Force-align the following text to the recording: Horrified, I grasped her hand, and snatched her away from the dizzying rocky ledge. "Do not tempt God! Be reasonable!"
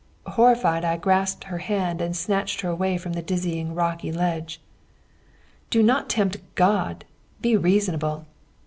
Horrified, 0.25 0.83
I 0.83 0.97
grasped 0.97 1.43
her 1.43 1.59
hand, 1.59 2.01
and 2.01 2.17
snatched 2.17 2.61
her 2.61 2.69
away 2.69 2.97
from 2.97 3.13
the 3.13 3.21
dizzying 3.21 3.75
rocky 3.75 4.11
ledge. 4.11 4.59
"Do 5.69 5.83
not 5.83 6.09
tempt 6.09 6.37
God! 6.55 7.05
Be 7.39 7.55
reasonable!" 7.55 8.25